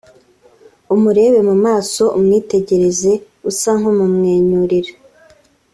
umurebe 0.95 1.39
mu 1.49 1.55
maso 1.65 2.03
umwitegereza 2.17 3.13
usa 3.49 3.71
nk’umumyenyurira 3.79 4.91